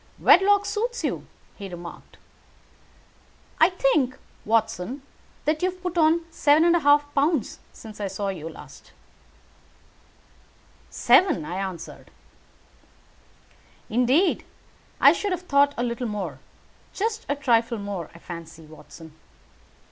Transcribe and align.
"Wedlock 0.17 0.65
suits 0.65 1.03
you," 1.03 1.27
he 1.57 1.69
remarked. 1.69 2.17
"I 3.59 3.69
think 3.69 4.17
Watson, 4.45 5.03
that 5.45 5.61
you 5.61 5.69
have 5.69 5.83
put 5.83 5.95
on 5.95 6.21
seven 6.31 6.65
and 6.65 6.75
a 6.75 6.79
half 6.79 7.13
pounds 7.13 7.59
since 7.71 8.01
I 8.01 8.07
saw 8.07 8.29
you." 8.29 8.51
"Seven," 10.89 11.45
I 11.45 11.57
answered. 11.57 12.09
"Indeed, 13.91 14.43
I 14.99 15.13
should 15.13 15.33
have 15.33 15.43
thought 15.43 15.75
a 15.77 15.83
little 15.83 16.07
more. 16.07 16.39
Just 16.95 17.23
a 17.29 17.35
trifle 17.35 17.77
more, 17.77 18.09
I 18.15 18.17
fancy, 18.17 18.65
Watson. 18.65 19.13